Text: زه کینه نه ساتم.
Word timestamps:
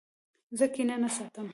زه 0.57 0.65
کینه 0.73 0.95
نه 1.03 1.09
ساتم. 1.15 1.47